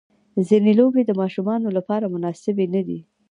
[0.47, 2.99] ځینې لوبې د ماشومانو لپاره مناسبې نه دي.